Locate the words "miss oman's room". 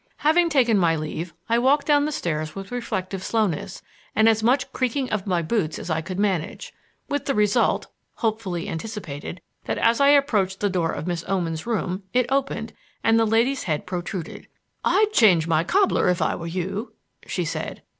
11.05-12.01